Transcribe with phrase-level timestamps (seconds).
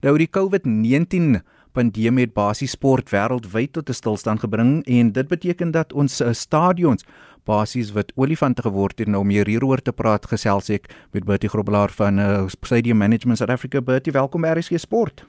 [0.00, 1.42] Nou die COVID-19
[1.76, 6.32] pandemie het basies sport wêreldwyd tot 'n stilstand gebring en dit beteken dat ons uh,
[6.32, 7.04] stadions
[7.44, 11.90] basies wat olifante geword het nou om hieroor te praat gesels ek met Bertie Grobelaar
[11.90, 13.80] van uh, Stadium Management South Africa.
[13.80, 15.24] Bertie welkom by RSG Sport.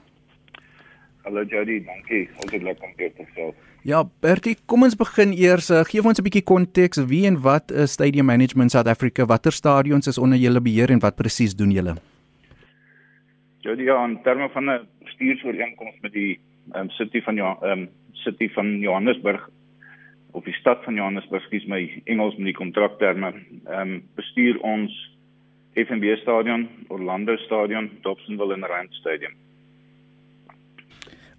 [1.22, 1.84] Hallo Jody.
[1.84, 2.30] Dankie.
[2.40, 3.54] Altyd lekker om te gesels.
[3.82, 6.96] Ja Bertie kom ons begin eers uh, gee ons 'n bietjie konteks.
[6.96, 9.26] Wie en wat is Stadium Management South Africa?
[9.26, 11.96] Watter stadions is onder julle beheer en wat presies doen julle
[13.62, 16.40] Ja, ja, in terme van 'n bestuursooreenkoms met die
[16.74, 19.48] um, City van ja, um, City van Johannesburg
[20.32, 23.32] of die stad van Johannesburg, skies my Engels met die kontrakterme,
[23.64, 24.92] ehm um, bestuur ons
[25.74, 29.32] FNB stadion, Orlando stadion, Dobsonville en Rand stadium.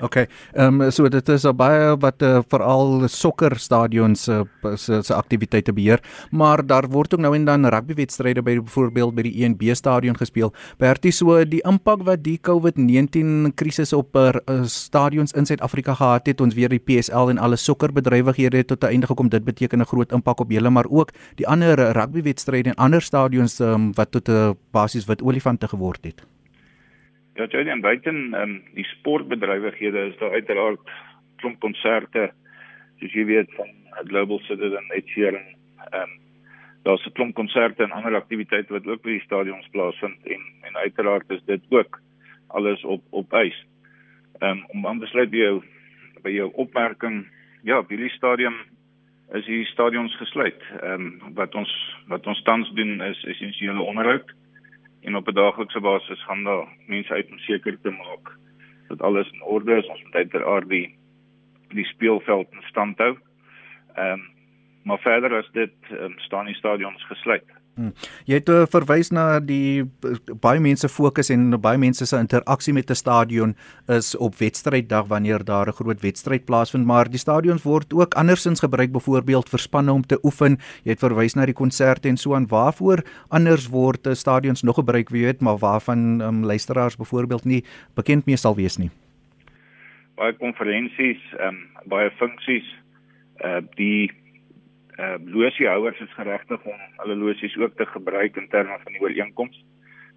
[0.03, 0.27] Okay.
[0.51, 5.71] Ehm um, so dit is baie wat uh, veral sokkerstadions se uh, se se aktiwiteite
[5.73, 10.19] beheer, maar daar word ook nou en dan rugbywedstryde by byvoorbeeld by die ENB stadion
[10.19, 10.51] gespeel.
[10.77, 14.33] Bertie, so die impak wat die COVID-19 krisis op uh,
[14.67, 18.91] stadions in Suid-Afrika gehad het, ons weer die PSL en alle sokkerbedrywighede het tot 'n
[18.91, 19.29] einde gekom.
[19.29, 23.59] Dit beteken 'n groot impak op julle, maar ook die ander rugbywedstryde en ander stadions
[23.59, 26.32] um, wat tot 'n uh, basies wat olifante geword het.
[27.33, 30.89] Ja, jy dan buiten ehm um, die sportbedrywighede is daar uiteraard
[31.41, 32.27] klomp konserte
[32.99, 33.71] soos jy weet van
[34.09, 35.47] Global Citizen Nature en
[35.89, 36.11] ehm um,
[36.83, 40.77] daar's 'n klomp konserte en ander aktiwiteite wat ook by die stadions plaasvind en en
[40.77, 42.01] uiteraard is dit ook
[42.47, 43.65] alles op op ys.
[44.39, 45.63] Ehm um, om aan besluit by jou
[46.21, 47.25] by jou opmerking,
[47.63, 48.53] ja, by die stadion
[49.33, 50.61] is die stadions gesluit.
[50.81, 51.73] Ehm um, wat ons
[52.07, 54.33] wat ons tans doen is essensiële onderhoud
[55.03, 58.37] en op 'n daaglikse basis gaan daar mense uit om seker te maak
[58.87, 59.87] dat alles in orde is.
[59.87, 60.95] Ons moet uiteraard die
[61.69, 63.17] die speelveld in stand hou.
[63.95, 64.31] Ehm um,
[64.83, 67.62] maar verder as dit um, staan die stadions gesluit.
[67.73, 67.89] Hmm.
[68.29, 69.81] Jy het uh, verwys na die
[70.43, 73.55] baie mense fokus en baie mense se interaksie met 'n stadion
[73.89, 78.59] is op wedstryddag wanneer daar 'n groot wedstryd plaasvind, maar die stadions word ook andersins
[78.59, 80.59] gebruik byvoorbeeld vir spanne om te oefen.
[80.83, 82.47] Jy het verwys na die konserte en so aan.
[82.47, 87.63] Waarvoor anders word uh, stadions nog gebruik, weet, maar waarvan um, luisteraars byvoorbeeld nie
[87.95, 88.91] bekend mee sal wees nie.
[90.15, 92.69] Baie konferensies, um, baie funksies,
[93.41, 94.11] uh die
[94.99, 99.63] uh losiehouers is geregtig om hulle losies ook te gebruik in terme van die ooreenkoms.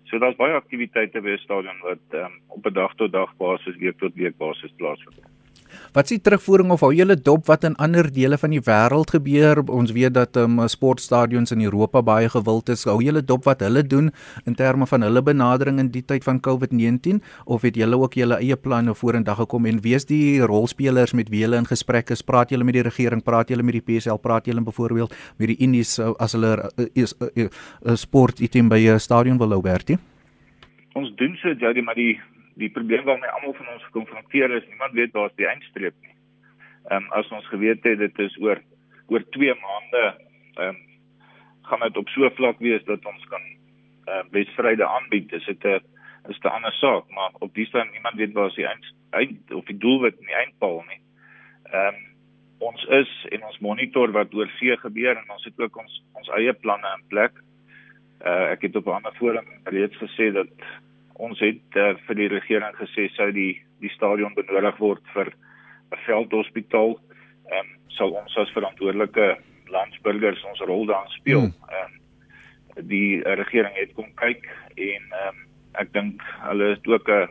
[0.05, 3.77] So daar's baie aktiwiteite by die stadion wat um, op 'n dag tot dag basis,
[3.77, 5.36] week tot week basis plaasvind.
[5.97, 9.63] Wat s'ie terugvoering of hou julle dop wat in ander dele van die wêreld gebeur?
[9.73, 12.83] Ons weet dat um, sportstadions in Europa baie gewild is.
[12.85, 14.11] Hou julle dop wat hulle doen
[14.45, 18.37] in terme van hulle benadering in die tyd van COVID-19 of het julle ook julle
[18.45, 22.21] eie planne vorendag gekom en wees die rolspelers met wie julle in gesprek is?
[22.21, 23.25] Praat julle met die regering?
[23.25, 24.21] Praat julle met die PSL?
[24.21, 28.69] Praat julle byvoorbeeld met die Indies uh, as hulle uh, is 'n uh, sport item
[28.69, 29.97] by 'n stadion wil hou, Bertie?
[30.93, 32.21] Ons doen so, Jody, maar die
[32.57, 36.15] die probleem waarmee almal van ons gekonfronteer is, niemand weet waar is die eindstreep nie.
[36.89, 38.63] Ehm um, as ons geweet het dit is oor
[39.13, 40.83] oor 2 maande ehm um,
[41.67, 45.65] gaan dit op so vlak wees dat ons kan ehm uh, besvryde aanbied, is dit
[45.65, 45.81] 'n
[46.29, 49.53] is 'n ander saak, maar op die stadium niemand weet waar is die eind, eind
[49.53, 51.01] of die doelwit nie eindpaal nie.
[51.73, 52.05] Ehm um,
[52.59, 56.29] ons is en ons monitor wat oor see gebeur en ons het ook ons ons
[56.39, 57.33] eie planne in plek.
[58.25, 60.49] Uh ek het op 'n ander forum reeds gesê dat
[61.23, 63.55] ons het uh, vir die regering gesê sou die
[63.85, 65.33] die stadion benodig word vir
[65.93, 66.97] 'n veldhospitaal.
[67.53, 69.37] Ehm um, sal ons as verantwoordelike
[69.73, 71.41] landsburgers ons rol daar speel.
[71.41, 71.55] Hmm.
[71.69, 71.93] Ehm
[72.77, 77.29] um, die regering het kom kyk en ehm um, ek dink hulle is ook 'n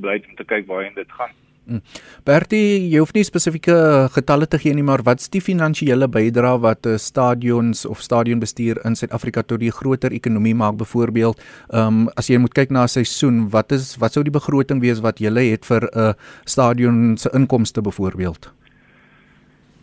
[0.00, 1.34] beleid om te kyk waarheen dit gaan.
[1.64, 1.80] Mm.
[2.28, 3.74] Bertie, jy hoef nie spesifieke
[4.12, 8.82] getalle te gee nie, maar wat is die finansiële bydrae wat uh, stadions of stadionbestuur
[8.84, 11.40] in Suid-Afrika tot die groter ekonomie maak byvoorbeeld?
[11.72, 14.80] Ehm um, as jy moet kyk na 'n seisoen, wat is wat sou die begroting
[14.84, 16.12] wees wat jy het vir 'n uh,
[16.44, 18.52] stadion se inkomste byvoorbeeld?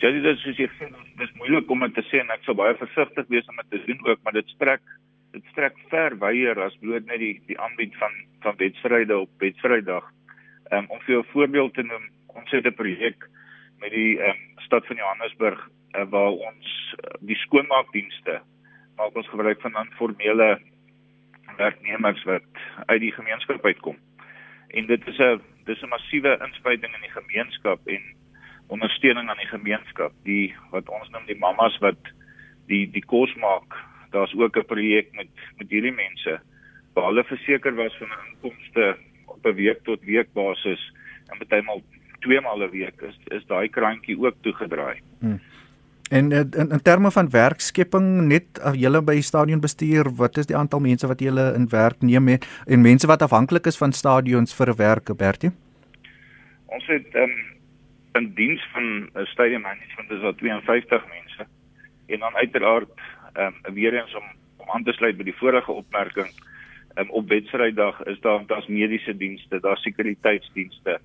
[0.01, 0.85] Ja, dit is soos jy sê,
[1.17, 3.69] dit is moeilik om dit te sê en ek sou baie versigtig wees om dit
[3.71, 4.81] te doen ook, maar dit strek
[5.33, 10.05] dit strek ver wyer as bloot net die die aanbied van van wedstryde op wedstrydag.
[10.71, 13.29] Um, om vir 'n voorbeeld te noem, ons het 'n projek
[13.79, 18.41] met die um, stad van Johannesburg uh, waar ons uh, die skoonmaakdienste
[18.95, 20.61] maak ons gebruik van informele
[21.57, 22.47] werknemers wat
[22.85, 23.97] uit die gemeenskap uitkom.
[24.67, 28.01] En dit is 'n dis 'n massiewe inspuiting in die gemeenskap en
[28.67, 30.11] ondersteuning aan die gemeenskap.
[30.23, 32.01] Die wat ons noem die mammas wat
[32.67, 33.75] die die kos maak.
[34.11, 36.39] Daar's ook 'n projek met met hierdie mense
[36.93, 38.97] waar hulle verseker was van 'n inkomste
[39.35, 40.81] op 'n week tot week basis
[41.29, 41.81] en partymal
[42.19, 44.99] twee maal 'n week is is daai krantjie ook toegedraai.
[45.19, 45.39] Hmm.
[46.11, 50.57] En in in terme van werkskepping net as julle by stadion bestuur, wat is die
[50.57, 54.55] aantal mense wat julle in werk neem en, en mense wat afhanklik is van stadions
[54.55, 55.51] vir 'n werk, Bertie?
[56.65, 57.35] Ons het um,
[58.19, 58.83] in diens van
[59.15, 61.47] 'n stadium management is daar 52 mense.
[62.07, 62.89] En dan uiteraard
[63.33, 66.29] ehm um, weer eens om om aan te sluit by die vorige opmerking,
[66.97, 70.99] um, op wedstryddag is daar daar's mediese dienste, daar's sekuriteitsdienste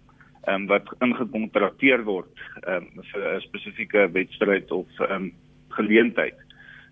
[0.46, 5.32] ehm um, wat ingekontrakteer word ehm um, vir 'n spesifieke wedstryd of ehm um,
[5.68, 6.38] geleentheid.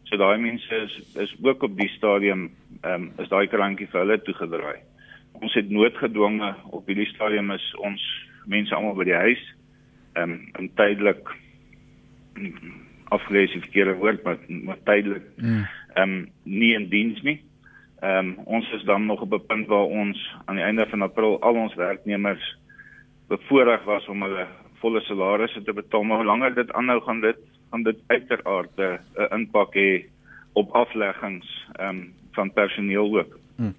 [0.05, 2.50] So daai mense is is ook op die stadium
[2.82, 4.81] ehm um, is daai krantjie vir hulle toegedraai.
[5.32, 8.02] Ons het noodgedwonge op hierdie stadium is ons
[8.46, 9.44] mense almal by die huis
[10.14, 11.35] ehm um, en tydelik
[13.14, 15.67] afgelees die verkeerde woord maar maar tydelik mm.
[15.94, 16.19] ehm mm.
[16.19, 17.41] um, nie in diens nie.
[18.05, 21.03] Ehm um, ons is dan nog op 'n punt waar ons aan die einde van
[21.03, 22.56] April al ons werknemers
[23.29, 24.47] bevoorreg was om hulle
[24.81, 26.03] volle salarisse te betaal.
[26.03, 27.37] Maar hoe langer dit aanhou gaan dit
[27.71, 30.05] gaan dit uiteraard 'n impak hê
[30.53, 33.39] op afleggings ehm um, van personeel ook.
[33.56, 33.75] Mm.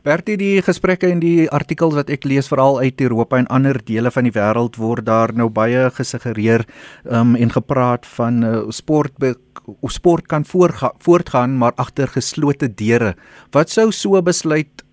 [0.00, 4.08] Bertie die gesprekke en die artikels wat ek lees veral uit Europa en ander dele
[4.14, 6.64] van die wêreld word daar nou baie gesuggereer
[7.04, 9.12] um, en gepraat van uh, sport
[9.92, 13.14] sport kan voortgaan maar agter geslote deure.
[13.52, 14.84] Wat sou so besluit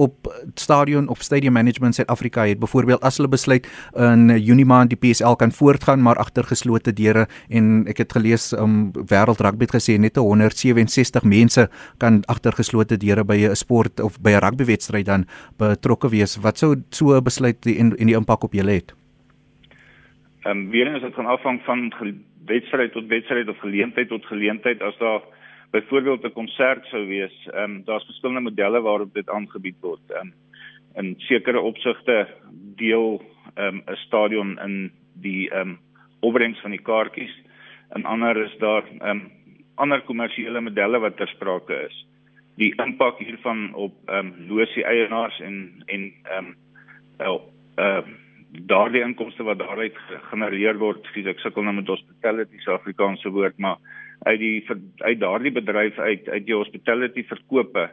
[0.00, 4.98] op stadion of stadium management Suid-Afrika het byvoorbeeld as hulle besluit in Junie maand die
[5.00, 9.76] PSL kan voortgaan maar agter geslote deure en ek het gelees um wêreld rugby het
[9.76, 11.68] gesê net 167 mense
[12.02, 15.26] kan agter geslote deure by 'n sport of by 'n rugbywedstryd dan
[15.58, 16.36] betrokke wees.
[16.36, 18.94] Wat sou so 'n besluit en en die impak op julle het?
[20.42, 21.92] Ehm um, weer eens dit gaan afhang van
[22.46, 24.82] wedstryd tot wedstryd of geleentheid tot geleentheid.
[24.82, 25.20] As daar
[25.70, 30.10] byvoorbeeld 'n konsert sou wees, ehm um, daar's verskillende modelle waarop dit aangebied word.
[30.10, 30.32] Ehm um,
[30.94, 32.28] in sekere opsigte
[32.76, 33.22] deel
[33.54, 35.78] ehm um, 'n stadion in die ehm um,
[36.20, 37.34] opbrengs van die kaartjies.
[37.94, 39.30] In ander is daar ehm um,
[39.74, 42.06] ander kommersiële modelle wat ter sprake is.
[42.56, 46.56] Die impak hiervan op ehm um, losie eienaars en en ehm um,
[47.18, 47.38] ehm
[47.78, 48.02] uh,
[48.50, 49.96] daardie inkomste wat daaruit
[50.30, 53.76] genereer word, ek sukkel nou met hospitality se Afrikaanse woord, maar
[54.28, 54.64] uit die
[54.96, 57.90] uit daardie bedryf uit uit die hospitality verkope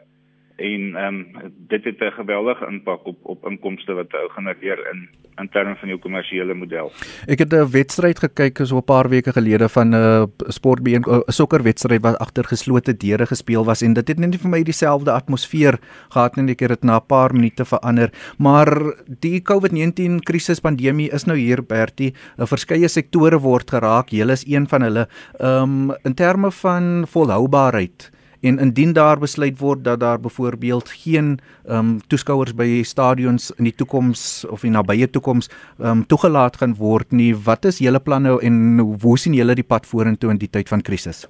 [0.58, 5.08] en ehm um, dit het 'n geweldige impak op op inkomste wat hy genereer in
[5.40, 6.90] in terme van jou kommersiële model.
[7.26, 11.22] Ek het 'n wedstryd gekyk so 'n paar weke gelede van 'n uh, sportbeen 'n
[11.32, 15.12] sokkerwedstryd wat agter geslote deure gespeel was en dit het net nie vir my dieselfde
[15.12, 15.78] atmosfeer
[16.08, 16.50] gehad nie.
[16.50, 21.36] Ek het dit na 'n paar minute verander, maar die COVID-19 krisis pandemie is nou
[21.36, 22.14] hier Bertie.
[22.38, 24.08] 'n Verskeie sektore word geraak.
[24.08, 25.08] Julle is een van hulle.
[25.38, 31.38] Ehm um, in terme van volhoubaarheid en indien daar besluit word dat daar byvoorbeeld geen
[31.66, 36.56] ehm um, toeskouers by stadions in die toekoms of in nabye toekoms ehm um, toegelaat
[36.56, 40.38] gaan word nie, wat is julle planne en hoe sien julle die pad vorentoe in
[40.38, 41.26] die tyd van krisis?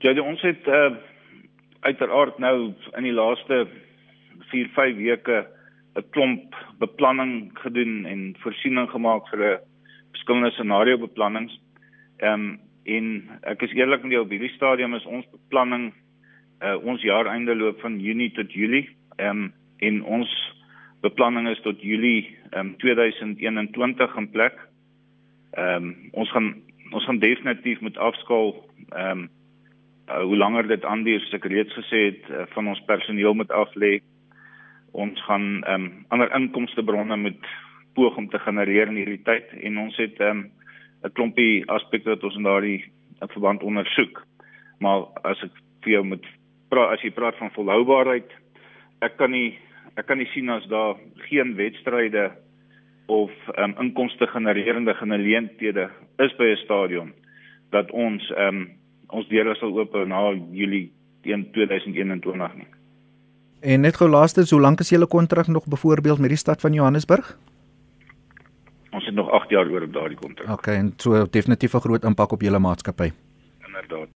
[0.00, 0.96] Ja, ons het uh,
[1.80, 3.66] uiteraard nou in die laaste
[4.50, 5.46] 4, 5 weke
[5.96, 9.58] 'n klomp beplanning gedoen en voorsiening gemaak vir 'n
[10.12, 11.60] verskillende scenario beplannings.
[12.18, 13.10] Ehm um, en
[13.42, 15.90] ek is eerlik met jou op hierdie stadium is ons beplanning
[16.62, 18.88] uh, ons jaar einde loop van Junie tot Julie
[19.18, 20.32] um, en ons
[21.04, 24.58] beplanning is tot Julie um, 2021 in plek.
[25.56, 26.54] Ehm um, ons gaan
[26.90, 28.54] ons gaan definitief met afskaal
[28.90, 29.28] ehm um,
[30.10, 33.50] uh, hoe langer dit aanduur soos ek reeds gesê het uh, van ons personeel moet
[33.50, 34.00] af lê.
[34.92, 37.50] Ons gaan ehm um, ander inkomste bronne moet
[37.94, 40.48] poog om te genereer in hierdie tyd en ons het ehm um,
[41.04, 42.84] 'n klompie aspekte wat ons in daardie
[43.18, 44.22] verband ondersoek.
[44.78, 45.52] Maar as ek
[45.84, 46.26] vir jou moet
[46.68, 48.30] praat as jy praat van volhoubaarheid,
[49.02, 49.58] ek kan nie
[49.96, 50.96] ek kan nie sien as daar
[51.28, 52.30] geen wedstryde
[53.10, 57.12] of um, inkomste genererende geleenthede is by 'n stadion
[57.70, 58.70] dat ons um,
[59.08, 60.92] ons deure sal oop na Julie
[61.22, 62.66] 2021 nie.
[63.60, 66.72] En net gou laaste, hoe lank is julle kontrak nog byvoorbeeld met die stad van
[66.72, 67.38] Johannesburg?
[68.90, 70.48] Ons het nog 8 jaar oor op daardie kontrak.
[70.58, 73.10] Okay, en so definitief 'n groot impak op julle maatskappy.
[73.66, 74.10] Inderdaad.